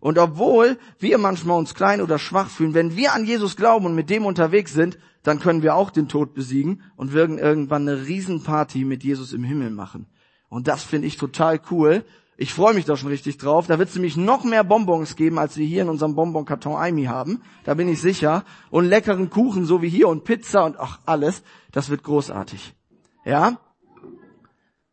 Und 0.00 0.16
obwohl 0.16 0.78
wir 0.98 1.18
manchmal 1.18 1.58
uns 1.58 1.74
klein 1.74 2.00
oder 2.00 2.18
schwach 2.18 2.48
fühlen, 2.48 2.72
wenn 2.72 2.96
wir 2.96 3.12
an 3.12 3.26
Jesus 3.26 3.54
glauben 3.54 3.84
und 3.84 3.94
mit 3.94 4.08
dem 4.08 4.24
unterwegs 4.24 4.72
sind, 4.72 4.98
dann 5.24 5.40
können 5.40 5.62
wir 5.62 5.74
auch 5.74 5.90
den 5.90 6.08
Tod 6.08 6.32
besiegen 6.32 6.80
und 6.96 7.12
würden 7.12 7.36
irgendwann 7.36 7.86
eine 7.86 8.06
Riesenparty 8.06 8.86
mit 8.86 9.04
Jesus 9.04 9.34
im 9.34 9.44
Himmel 9.44 9.68
machen. 9.72 10.06
Und 10.48 10.68
das 10.68 10.84
finde 10.84 11.06
ich 11.06 11.18
total 11.18 11.60
cool. 11.70 12.06
Ich 12.40 12.54
freue 12.54 12.72
mich 12.72 12.84
da 12.84 12.96
schon 12.96 13.08
richtig 13.08 13.36
drauf. 13.38 13.66
Da 13.66 13.80
wird 13.80 13.88
es 13.88 13.96
nämlich 13.96 14.16
noch 14.16 14.44
mehr 14.44 14.62
Bonbons 14.62 15.16
geben, 15.16 15.40
als 15.40 15.56
wir 15.56 15.66
hier 15.66 15.82
in 15.82 15.88
unserem 15.88 16.14
Bonbonkarton 16.14 16.76
Aimi 16.76 17.06
haben. 17.06 17.42
Da 17.64 17.74
bin 17.74 17.88
ich 17.88 18.00
sicher. 18.00 18.44
Und 18.70 18.84
leckeren 18.84 19.28
Kuchen, 19.28 19.64
so 19.64 19.82
wie 19.82 19.88
hier, 19.88 20.06
und 20.06 20.22
Pizza 20.22 20.64
und 20.64 20.78
ach, 20.78 21.00
alles. 21.04 21.42
Das 21.72 21.90
wird 21.90 22.04
großartig. 22.04 22.76
Ja? 23.24 23.58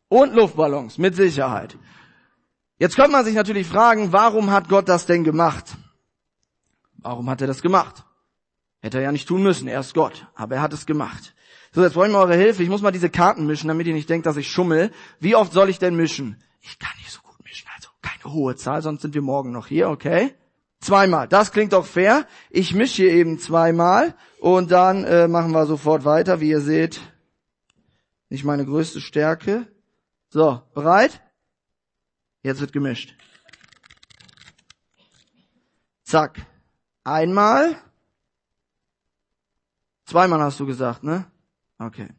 Und 0.10 0.34
Luftballons, 0.34 0.98
mit 0.98 1.16
Sicherheit. 1.16 1.78
Jetzt 2.80 2.96
könnte 2.96 3.12
man 3.12 3.24
sich 3.24 3.36
natürlich 3.36 3.68
fragen, 3.68 4.12
warum 4.12 4.50
hat 4.50 4.68
Gott 4.68 4.90
das 4.90 5.06
denn 5.06 5.24
gemacht? 5.24 5.78
Warum 6.98 7.30
hat 7.30 7.42
er 7.42 7.48
das 7.48 7.62
gemacht? 7.62 8.06
Hätte 8.82 8.98
er 8.98 9.04
ja 9.04 9.12
nicht 9.12 9.28
tun 9.28 9.44
müssen, 9.44 9.68
er 9.68 9.82
ist 9.82 9.94
Gott, 9.94 10.26
aber 10.34 10.56
er 10.56 10.62
hat 10.64 10.74
es 10.74 10.88
gemacht. 10.88 11.36
So, 11.74 11.84
jetzt 11.84 11.94
brauche 11.94 12.08
ich 12.08 12.12
mal 12.12 12.24
eure 12.24 12.36
Hilfe. 12.36 12.64
Ich 12.64 12.70
muss 12.70 12.82
mal 12.82 12.92
diese 12.92 13.12
Karten 13.12 13.46
mischen, 13.46 13.68
damit 13.68 13.86
ihr 13.86 13.94
nicht 13.94 14.10
denkt, 14.10 14.26
dass 14.26 14.36
ich 14.36 14.50
schummel. 14.50 14.92
Wie 15.20 15.36
oft 15.36 15.54
soll 15.54 15.70
ich 15.70 15.78
denn 15.78 15.96
mischen? 15.96 16.42
Ich 16.62 16.80
kann 16.80 16.94
nicht 16.98 17.12
so 17.12 17.20
hohe 18.26 18.56
Zahl, 18.56 18.82
sonst 18.82 19.02
sind 19.02 19.14
wir 19.14 19.22
morgen 19.22 19.52
noch 19.52 19.68
hier, 19.68 19.90
okay? 19.90 20.34
Zweimal, 20.80 21.28
das 21.28 21.52
klingt 21.52 21.74
doch 21.74 21.86
fair. 21.86 22.28
Ich 22.50 22.74
mische 22.74 23.04
hier 23.04 23.12
eben 23.12 23.40
zweimal 23.40 24.16
und 24.40 24.72
dann 24.72 25.04
äh, 25.04 25.28
machen 25.28 25.52
wir 25.52 25.66
sofort 25.66 26.06
weiter. 26.06 26.42
Wie 26.42 26.50
ihr 26.50 26.62
seht, 26.62 27.00
nicht 28.30 28.44
meine 28.44 28.66
größte 28.66 29.02
Stärke. 29.02 29.68
So, 30.30 30.62
bereit? 30.74 31.22
Jetzt 32.44 32.62
wird 32.62 32.74
gemischt. 32.74 33.16
Zack. 36.04 36.46
Einmal. 37.04 37.78
Zweimal 40.06 40.42
hast 40.42 40.60
du 40.60 40.66
gesagt, 40.66 41.04
ne? 41.04 41.26
Okay. 41.80 42.10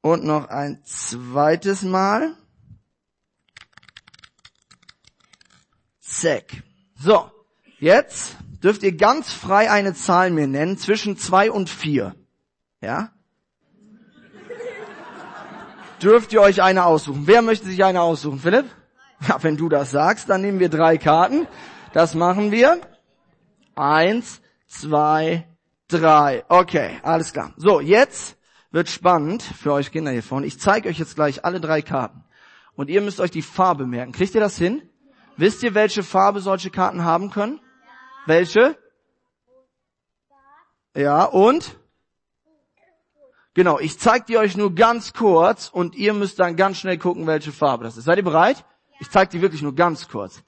Und 0.00 0.24
noch 0.24 0.48
ein 0.48 0.82
zweites 0.84 1.82
Mal. 1.82 2.36
Zack. 6.20 6.62
So. 6.98 7.30
Jetzt 7.78 8.36
dürft 8.62 8.82
ihr 8.82 8.96
ganz 8.96 9.32
frei 9.32 9.70
eine 9.70 9.94
Zahl 9.94 10.30
mir 10.30 10.46
nennen 10.46 10.78
zwischen 10.78 11.16
zwei 11.16 11.50
und 11.50 11.68
vier. 11.68 12.14
Ja? 12.80 13.10
dürft 16.02 16.32
ihr 16.32 16.40
euch 16.40 16.62
eine 16.62 16.84
aussuchen. 16.84 17.26
Wer 17.26 17.42
möchte 17.42 17.66
sich 17.66 17.84
eine 17.84 18.00
aussuchen? 18.00 18.38
Philipp? 18.38 18.66
Ja, 19.26 19.42
wenn 19.42 19.56
du 19.56 19.68
das 19.68 19.90
sagst, 19.90 20.28
dann 20.28 20.42
nehmen 20.42 20.58
wir 20.58 20.68
drei 20.68 20.98
Karten. 20.98 21.46
Das 21.92 22.14
machen 22.14 22.50
wir. 22.50 22.80
Eins, 23.74 24.42
zwei, 24.66 25.46
drei. 25.88 26.44
Okay, 26.48 26.98
alles 27.02 27.32
klar. 27.32 27.54
So, 27.56 27.80
jetzt 27.80 28.36
wird 28.70 28.90
spannend 28.90 29.42
für 29.42 29.72
euch 29.72 29.90
Kinder 29.90 30.10
hier 30.10 30.22
vorne. 30.22 30.46
Ich 30.46 30.60
zeige 30.60 30.88
euch 30.88 30.98
jetzt 30.98 31.14
gleich 31.14 31.44
alle 31.44 31.60
drei 31.60 31.80
Karten. 31.80 32.24
Und 32.74 32.90
ihr 32.90 33.00
müsst 33.00 33.20
euch 33.20 33.30
die 33.30 33.42
Farbe 33.42 33.86
merken. 33.86 34.12
Kriegt 34.12 34.34
ihr 34.34 34.40
das 34.40 34.58
hin? 34.58 34.82
Wisst 35.36 35.62
ihr, 35.62 35.74
welche 35.74 36.02
Farbe 36.02 36.40
solche 36.40 36.70
Karten 36.70 37.04
haben 37.04 37.30
können? 37.30 37.60
Welche? 38.26 38.76
Ja, 40.96 41.24
und? 41.24 41.78
Genau, 43.52 43.78
ich 43.78 43.98
zeige 43.98 44.24
die 44.26 44.38
euch 44.38 44.56
nur 44.56 44.74
ganz 44.74 45.12
kurz 45.12 45.68
und 45.68 45.94
ihr 45.94 46.14
müsst 46.14 46.38
dann 46.38 46.56
ganz 46.56 46.78
schnell 46.78 46.98
gucken, 46.98 47.26
welche 47.26 47.52
Farbe 47.52 47.84
das 47.84 47.96
ist. 47.96 48.04
Seid 48.04 48.18
ihr 48.18 48.24
bereit? 48.24 48.64
Ich 49.00 49.10
zeige 49.10 49.30
die 49.30 49.42
wirklich 49.42 49.62
nur 49.62 49.74
ganz 49.74 50.08
kurz. 50.08 50.42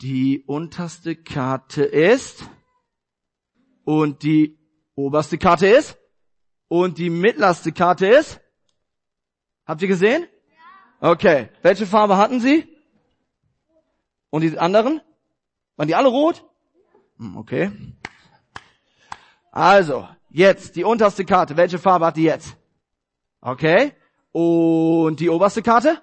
Die 0.00 0.44
unterste 0.46 1.16
Karte 1.16 1.82
ist 1.82 2.44
und 3.84 4.22
die 4.22 4.58
oberste 4.94 5.38
Karte 5.38 5.66
ist 5.66 5.98
und 6.68 6.98
die 6.98 7.10
mittlerste 7.10 7.72
Karte 7.72 8.06
ist. 8.06 8.40
Habt 9.66 9.82
ihr 9.82 9.88
gesehen? 9.88 10.26
Okay. 11.00 11.48
Welche 11.62 11.86
Farbe 11.86 12.16
hatten 12.16 12.40
sie? 12.40 12.77
Und 14.30 14.42
die 14.42 14.58
anderen? 14.58 15.00
Waren 15.76 15.88
die 15.88 15.94
alle 15.94 16.08
rot? 16.08 16.44
Hm, 17.18 17.36
okay. 17.36 17.70
Also, 19.50 20.06
Jetzt, 20.30 20.76
die 20.76 20.84
unterste 20.84 21.24
Karte. 21.24 21.56
Welche 21.56 21.78
Farbe 21.78 22.06
hat 22.06 22.16
die 22.16 22.24
jetzt? 22.24 22.56
Okay. 23.40 23.92
Und 24.32 25.20
die 25.20 25.30
oberste 25.30 25.62
Karte? 25.62 26.02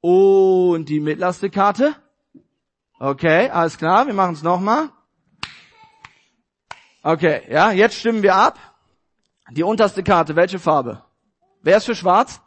Und 0.00 0.86
die 0.86 1.00
mittlerste 1.00 1.50
Karte? 1.50 1.96
Okay, 2.98 3.48
alles 3.48 3.78
klar. 3.78 4.06
Wir 4.06 4.14
machen 4.14 4.34
es 4.34 4.42
nochmal. 4.42 4.90
Okay, 7.02 7.42
ja, 7.50 7.72
jetzt 7.72 7.96
stimmen 7.96 8.22
wir 8.22 8.34
ab. 8.34 8.58
Die 9.50 9.62
unterste 9.62 10.02
Karte, 10.02 10.36
welche 10.36 10.58
Farbe? 10.58 11.02
Wer 11.62 11.78
ist 11.78 11.86
für 11.86 11.94
schwarz? 11.94 12.40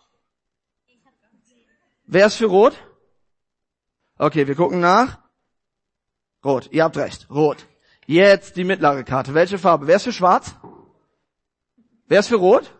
Wer 2.05 2.27
ist 2.27 2.35
für 2.35 2.45
rot? 2.45 2.75
Okay, 4.23 4.47
wir 4.47 4.55
gucken 4.55 4.79
nach. 4.79 5.19
Rot, 6.45 6.69
ihr 6.71 6.85
habt 6.85 6.95
recht, 6.95 7.29
rot. 7.29 7.67
Jetzt 8.05 8.55
die 8.55 8.63
mittlere 8.63 9.03
Karte. 9.03 9.33
Welche 9.33 9.57
Farbe? 9.57 9.85
Wer 9.85 9.97
ist 9.97 10.03
für 10.03 10.13
schwarz? 10.13 10.55
Wer 12.07 12.21
ist 12.21 12.29
für 12.29 12.37
Rot? 12.37 12.73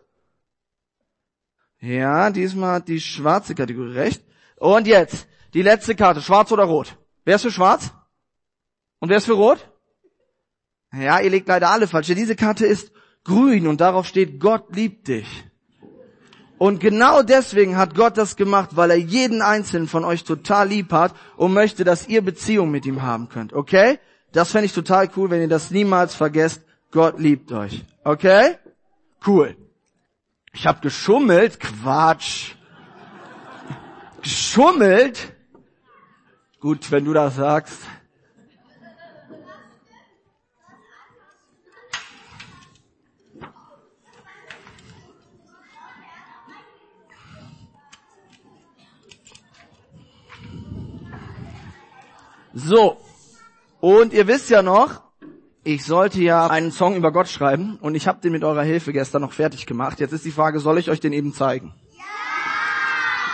Ja, 1.81 2.29
diesmal 2.29 2.75
hat 2.75 2.87
die 2.87 3.01
schwarze 3.01 3.55
Kategorie 3.55 3.91
recht. 3.91 4.23
Und 4.55 4.87
jetzt, 4.87 5.27
die 5.53 5.63
letzte 5.63 5.95
Karte, 5.95 6.21
schwarz 6.21 6.49
oder 6.53 6.63
rot? 6.63 6.97
Wer 7.25 7.35
ist 7.35 7.41
für 7.41 7.51
schwarz? 7.51 7.91
Und 8.99 9.09
wer 9.09 9.17
ist 9.17 9.25
für 9.25 9.33
rot? 9.33 9.69
Ja, 10.93 11.19
ihr 11.19 11.29
legt 11.29 11.49
leider 11.49 11.71
alle 11.71 11.89
falsch. 11.89 12.07
Diese 12.07 12.37
Karte 12.37 12.65
ist 12.65 12.93
grün 13.25 13.67
und 13.67 13.81
darauf 13.81 14.07
steht, 14.07 14.39
Gott 14.39 14.73
liebt 14.73 15.09
dich. 15.09 15.27
Und 16.63 16.79
genau 16.79 17.23
deswegen 17.23 17.75
hat 17.75 17.93
Gott 17.93 18.17
das 18.17 18.37
gemacht, 18.37 18.77
weil 18.77 18.89
er 18.89 18.95
jeden 18.95 19.41
einzelnen 19.41 19.85
von 19.85 20.05
euch 20.05 20.23
total 20.23 20.69
lieb 20.69 20.93
hat 20.93 21.13
und 21.35 21.51
möchte, 21.51 21.83
dass 21.83 22.07
ihr 22.07 22.21
Beziehung 22.21 22.71
mit 22.71 22.85
ihm 22.85 23.01
haben 23.01 23.27
könnt. 23.27 23.51
Okay? 23.51 23.99
Das 24.31 24.51
fände 24.51 24.67
ich 24.67 24.71
total 24.71 25.09
cool, 25.17 25.29
wenn 25.29 25.41
ihr 25.41 25.49
das 25.49 25.71
niemals 25.71 26.15
vergesst. 26.15 26.61
Gott 26.89 27.19
liebt 27.19 27.51
euch. 27.51 27.83
Okay? 28.05 28.55
Cool. 29.27 29.57
Ich 30.53 30.65
habe 30.65 30.79
geschummelt. 30.79 31.59
Quatsch. 31.59 32.53
Geschummelt? 34.21 35.33
Gut, 36.61 36.91
wenn 36.91 37.03
du 37.03 37.11
das 37.11 37.35
sagst. 37.35 37.79
So. 52.53 52.97
Und 53.79 54.13
ihr 54.13 54.27
wisst 54.27 54.49
ja 54.49 54.61
noch, 54.61 55.01
ich 55.63 55.83
sollte 55.85 56.21
ja 56.21 56.47
einen 56.47 56.71
Song 56.71 56.95
über 56.95 57.11
Gott 57.11 57.29
schreiben 57.29 57.77
und 57.77 57.95
ich 57.95 58.07
habe 58.07 58.21
den 58.21 58.31
mit 58.31 58.43
eurer 58.43 58.63
Hilfe 58.63 58.93
gestern 58.93 59.21
noch 59.21 59.33
fertig 59.33 59.65
gemacht. 59.65 59.99
Jetzt 59.99 60.11
ist 60.11 60.25
die 60.25 60.31
Frage, 60.31 60.59
soll 60.59 60.77
ich 60.77 60.89
euch 60.89 60.99
den 60.99 61.13
eben 61.13 61.33
zeigen? 61.33 61.73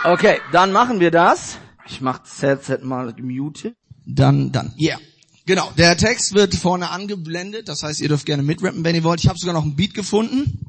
Ja! 0.04 0.12
Okay, 0.12 0.38
dann 0.52 0.72
machen 0.72 1.00
wir 1.00 1.10
das. 1.10 1.58
Ich 1.86 2.00
mach 2.00 2.22
ZZ 2.22 2.82
mal 2.82 3.12
gemute. 3.12 3.74
Dann, 4.06 4.52
dann, 4.52 4.72
yeah. 4.78 4.98
Genau, 5.46 5.70
der 5.76 5.96
Text 5.96 6.34
wird 6.34 6.54
vorne 6.54 6.90
angeblendet, 6.90 7.68
das 7.68 7.82
heißt, 7.82 8.00
ihr 8.00 8.08
dürft 8.08 8.26
gerne 8.26 8.42
mitrappen, 8.42 8.84
wenn 8.84 8.94
ihr 8.94 9.02
wollt. 9.02 9.20
Ich 9.20 9.28
habe 9.28 9.38
sogar 9.38 9.54
noch 9.54 9.64
ein 9.64 9.74
Beat 9.74 9.94
gefunden 9.94 10.60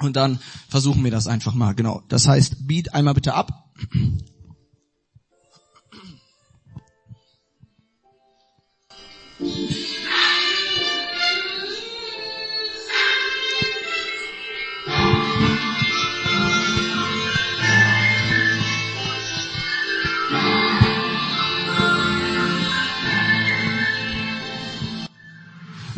und 0.00 0.16
dann 0.16 0.40
versuchen 0.68 1.02
wir 1.04 1.10
das 1.10 1.26
einfach 1.26 1.54
mal. 1.54 1.74
Genau, 1.74 2.02
das 2.08 2.28
heißt, 2.28 2.66
Beat 2.66 2.92
einmal 2.94 3.14
bitte 3.14 3.34
ab. 3.34 3.50
嗯 9.38 9.95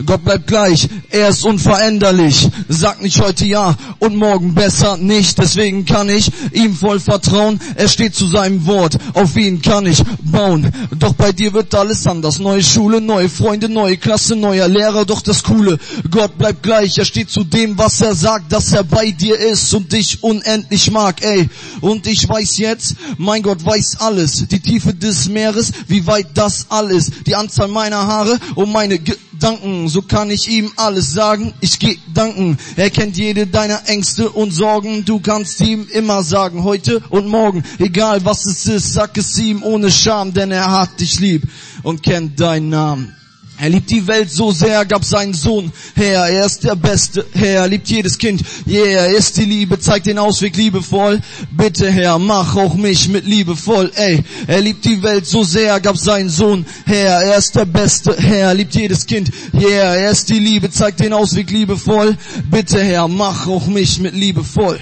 Gott 0.09 0.25
bleibt 0.25 0.47
gleich, 0.47 0.88
er 1.11 1.29
ist 1.29 1.45
unveränderlich. 1.45 2.49
Sag 2.67 3.03
nicht 3.03 3.21
heute 3.21 3.45
ja 3.45 3.77
und 3.99 4.17
morgen 4.17 4.55
besser 4.55 4.97
nicht. 4.97 5.37
Deswegen 5.37 5.85
kann 5.85 6.09
ich 6.09 6.31
ihm 6.53 6.75
voll 6.75 6.99
vertrauen. 6.99 7.61
Er 7.75 7.88
steht 7.88 8.15
zu 8.15 8.27
seinem 8.27 8.65
Wort, 8.65 8.97
auf 9.12 9.37
ihn 9.37 9.61
kann 9.61 9.85
ich 9.85 10.03
bauen. 10.23 10.73
Doch 10.99 11.12
bei 11.12 11.33
dir 11.33 11.53
wird 11.53 11.75
alles 11.75 12.07
anders. 12.07 12.38
Neue 12.38 12.62
Schule, 12.62 13.03
neue 13.03 13.29
Freunde, 13.29 13.69
neue 13.69 13.99
Klasse, 13.99 14.35
neuer 14.35 14.67
Lehrer. 14.67 15.05
Doch 15.05 15.21
das 15.21 15.43
Coole, 15.43 15.79
Gott 16.11 16.38
bleibt 16.38 16.62
gleich. 16.62 16.97
Er 16.97 17.05
steht 17.05 17.29
zu 17.29 17.45
dem, 17.45 17.77
was 17.77 18.00
er 18.00 18.15
sagt, 18.15 18.50
dass 18.50 18.73
er 18.73 18.85
bei 18.85 19.11
dir 19.11 19.38
ist 19.38 19.75
und 19.75 19.93
dich 19.93 20.23
unendlich 20.23 20.91
mag. 20.91 21.23
Ey, 21.23 21.50
und 21.83 22.07
ich 22.07 22.27
weiß 22.27 22.57
jetzt, 22.57 22.97
mein 23.19 23.43
Gott 23.43 23.62
weiß 23.62 23.99
alles. 24.00 24.49
Die 24.49 24.61
Tiefe 24.61 24.95
des 24.95 25.29
Meeres, 25.29 25.71
wie 25.87 26.07
weit 26.07 26.29
das 26.33 26.65
alles. 26.71 27.11
Die 27.27 27.35
Anzahl 27.35 27.69
meiner 27.69 28.07
Haare 28.07 28.38
und 28.55 28.73
meine 28.73 28.99
Gedanken. 29.38 29.88
So 29.88 30.02
kann 30.02 30.30
ich 30.30 30.49
ihm 30.49 30.73
alles 30.76 31.12
sagen. 31.12 31.54
Ich 31.61 31.78
geh 31.78 31.97
danken. 32.12 32.59
Er 32.75 32.90
kennt 32.90 33.16
jede 33.16 33.47
deiner 33.47 33.88
Ängste 33.88 34.30
und 34.30 34.50
Sorgen. 34.50 35.04
Du 35.04 35.21
kannst 35.21 35.61
ihm 35.61 35.87
immer 35.92 36.25
sagen, 36.25 36.64
heute 36.64 37.00
und 37.09 37.28
morgen. 37.28 37.62
Egal 37.78 38.25
was 38.25 38.45
es 38.47 38.66
ist, 38.66 38.92
sag 38.95 39.16
es 39.16 39.38
ihm 39.38 39.62
ohne 39.62 39.92
Scham, 39.92 40.33
denn 40.35 40.50
er 40.50 40.73
hat 40.73 40.99
dich 40.99 41.21
lieb 41.21 41.45
und 41.85 42.02
kennt 42.02 42.40
deinen 42.40 42.71
Namen. 42.71 43.14
Er 43.61 43.71
liebt 43.71 43.91
die 43.91 44.07
Welt 44.07 44.31
so 44.31 44.53
sehr, 44.53 44.85
gab 44.85 45.05
seinen 45.05 45.35
Sohn 45.35 45.73
her. 45.97 46.21
Er 46.27 46.47
ist 46.47 46.62
der 46.62 46.77
Beste, 46.77 47.27
Herr. 47.33 47.62
Er 47.62 47.69
liebt 47.69 47.88
jedes 47.88 48.17
Kind. 48.17 48.43
Yeah, 48.69 49.07
er 49.07 49.17
ist 49.17 49.37
die 49.37 49.47
Liebe, 49.47 49.81
zeigt 49.81 50.07
den 50.07 50.19
Ausweg 50.19 50.57
liebevoll. 50.57 51.21
Bitte, 51.50 51.91
Herr, 51.91 52.21
mach 52.21 52.55
auch 52.55 52.75
mich 52.75 53.09
mit 53.09 53.27
liebevoll. 53.27 53.91
Ey, 53.97 54.23
er 54.47 54.61
liebt 54.61 54.85
die 54.85 55.03
Welt 55.03 55.27
so 55.27 55.43
sehr, 55.43 55.81
gab 55.81 55.97
seinen 55.97 56.29
Sohn 56.29 56.65
her. 56.87 57.21
Er 57.21 57.37
ist 57.37 57.57
der 57.57 57.65
Beste, 57.65 58.15
Herr. 58.17 58.49
Er 58.49 58.55
liebt 58.55 58.77
jedes 58.77 59.05
Kind. 59.05 59.33
Yeah, 59.53 59.97
er 59.97 60.11
ist 60.12 60.29
die 60.29 60.38
Liebe, 60.38 60.71
zeigt 60.71 61.00
den 61.00 61.12
Ausweg 61.12 61.50
liebevoll. 61.50 62.17
Bitte, 62.49 62.81
Herr, 62.81 63.09
mach 63.09 63.49
auch 63.49 63.67
mich 63.67 63.99
mit 63.99 64.15
liebevoll. 64.15 64.79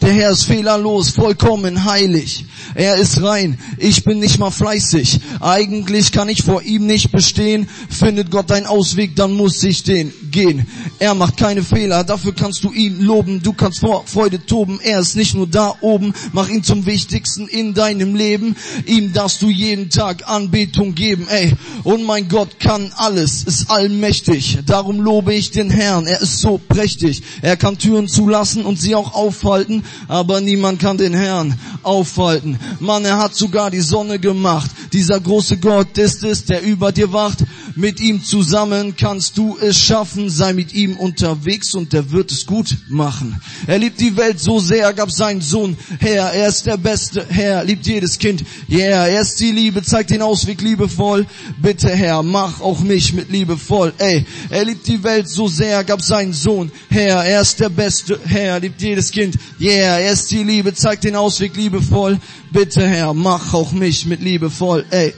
Der 0.00 0.12
Herr 0.12 0.30
ist 0.30 0.44
fehlerlos, 0.44 1.10
vollkommen 1.10 1.84
heilig. 1.84 2.44
Er 2.74 2.96
ist 2.96 3.22
rein. 3.22 3.58
Ich 3.78 4.04
bin 4.04 4.18
nicht 4.18 4.38
mal 4.38 4.50
fleißig. 4.50 5.20
Eigentlich 5.40 6.12
kann 6.12 6.28
ich 6.28 6.42
vor 6.42 6.62
ihm 6.62 6.86
nicht 6.86 7.12
bestehen 7.12 7.68
Findet 8.06 8.30
Gott 8.30 8.52
einen 8.52 8.66
Ausweg, 8.66 9.16
dann 9.16 9.32
muss 9.32 9.60
ich 9.64 9.82
den 9.82 10.12
gehen. 10.30 10.64
Er 11.00 11.14
macht 11.14 11.36
keine 11.36 11.64
Fehler, 11.64 12.04
dafür 12.04 12.32
kannst 12.32 12.62
du 12.62 12.70
ihn 12.70 13.00
loben. 13.00 13.42
Du 13.42 13.52
kannst 13.52 13.80
vor 13.80 14.04
Freude 14.06 14.46
toben. 14.46 14.78
Er 14.80 15.00
ist 15.00 15.16
nicht 15.16 15.34
nur 15.34 15.48
da 15.48 15.74
oben, 15.80 16.14
mach 16.32 16.48
ihn 16.48 16.62
zum 16.62 16.86
Wichtigsten 16.86 17.48
in 17.48 17.74
deinem 17.74 18.14
Leben. 18.14 18.54
Ihm 18.86 19.12
darfst 19.12 19.42
du 19.42 19.48
jeden 19.48 19.90
Tag 19.90 20.28
Anbetung 20.28 20.94
geben. 20.94 21.26
Ey, 21.28 21.54
und 21.82 22.04
mein 22.04 22.28
Gott 22.28 22.60
kann 22.60 22.92
alles, 22.94 23.42
ist 23.42 23.72
allmächtig. 23.72 24.60
Darum 24.66 25.00
lobe 25.00 25.34
ich 25.34 25.50
den 25.50 25.70
Herrn. 25.70 26.06
Er 26.06 26.20
ist 26.20 26.38
so 26.40 26.58
prächtig. 26.58 27.24
Er 27.42 27.56
kann 27.56 27.76
Türen 27.76 28.06
zulassen 28.06 28.64
und 28.64 28.80
sie 28.80 28.94
auch 28.94 29.14
aufhalten, 29.14 29.82
aber 30.06 30.40
niemand 30.40 30.78
kann 30.78 30.96
den 30.96 31.14
Herrn 31.14 31.58
aufhalten. 31.82 32.60
Mann, 32.78 33.04
er 33.04 33.18
hat 33.18 33.34
sogar 33.34 33.72
die 33.72 33.80
Sonne 33.80 34.20
gemacht. 34.20 34.70
Dieser 34.92 35.18
große 35.18 35.56
Gott 35.56 35.98
ist 35.98 36.22
es, 36.22 36.44
der 36.44 36.62
über 36.62 36.92
dir 36.92 37.12
wacht. 37.12 37.38
Mit 37.78 38.00
ihm 38.00 38.24
zusammen 38.24 38.96
kannst 38.96 39.36
du 39.36 39.58
es 39.60 39.78
schaffen. 39.78 40.30
Sei 40.30 40.54
mit 40.54 40.72
ihm 40.72 40.96
unterwegs 40.96 41.74
und 41.74 41.92
der 41.92 42.10
wird 42.10 42.32
es 42.32 42.46
gut 42.46 42.74
machen. 42.88 43.38
Er 43.66 43.78
liebt 43.78 44.00
die 44.00 44.16
Welt 44.16 44.40
so 44.40 44.58
sehr, 44.60 44.94
gab 44.94 45.10
seinen 45.10 45.42
Sohn 45.42 45.76
her. 46.00 46.30
Er 46.32 46.48
ist 46.48 46.64
der 46.64 46.78
beste 46.78 47.26
Herr, 47.28 47.64
liebt 47.64 47.86
jedes 47.86 48.18
Kind. 48.18 48.44
Yeah, 48.70 49.06
er 49.06 49.20
ist 49.20 49.38
die 49.40 49.52
Liebe, 49.52 49.82
zeigt 49.82 50.08
den 50.08 50.22
Ausweg 50.22 50.62
liebevoll. 50.62 51.26
Bitte 51.60 51.90
Herr, 51.90 52.22
mach 52.22 52.62
auch 52.62 52.80
mich 52.80 53.12
mit 53.12 53.30
Liebe 53.30 53.58
voll. 53.58 53.92
Ey, 53.98 54.24
er 54.48 54.64
liebt 54.64 54.86
die 54.86 55.04
Welt 55.04 55.28
so 55.28 55.46
sehr, 55.46 55.84
gab 55.84 56.00
seinen 56.00 56.32
Sohn 56.32 56.72
her. 56.88 57.16
Er 57.24 57.42
ist 57.42 57.60
der 57.60 57.68
beste 57.68 58.18
Herr, 58.24 58.58
liebt 58.58 58.80
jedes 58.80 59.10
Kind. 59.10 59.36
Yeah, 59.60 59.98
er 59.98 60.12
ist 60.12 60.30
die 60.30 60.44
Liebe, 60.44 60.72
zeigt 60.72 61.04
den 61.04 61.14
Ausweg 61.14 61.54
liebevoll. 61.54 62.18
Bitte 62.52 62.88
Herr, 62.88 63.12
mach 63.12 63.52
auch 63.52 63.72
mich 63.72 64.06
mit 64.06 64.22
Liebe 64.22 64.48
voll. 64.48 64.86
Ey. 64.90 65.12